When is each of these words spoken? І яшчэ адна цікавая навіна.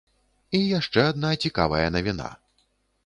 І 0.59 0.61
яшчэ 0.79 1.03
адна 1.11 1.29
цікавая 1.45 1.85
навіна. 1.97 2.33